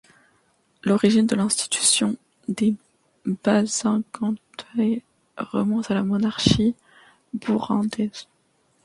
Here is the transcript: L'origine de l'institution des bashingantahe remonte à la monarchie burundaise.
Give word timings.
L'origine 0.83 1.27
de 1.27 1.35
l'institution 1.35 2.17
des 2.47 2.73
bashingantahe 3.43 5.03
remonte 5.37 5.91
à 5.91 5.93
la 5.93 6.01
monarchie 6.01 6.73
burundaise. 7.35 8.27